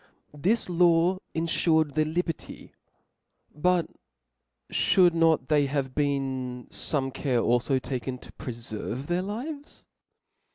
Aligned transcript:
This 0.33 0.67
law 0.67 1.19
infured 1.35 1.93
their 1.93 2.05
liberty; 2.05 2.73
but 3.53 3.87
fhould 4.73 5.13
not 5.13 5.47
there 5.47 5.67
have 5.67 5.93
been 5.93 6.65
fome 6.71 7.13
care 7.13 7.37
alfo 7.41 7.77
taken 7.79 8.17
to 8.17 8.31
preferve 8.31 9.05
their 9.05 9.21
lives 9.21 9.85